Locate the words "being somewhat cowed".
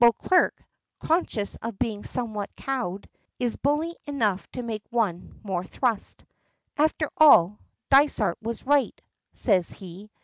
1.78-3.08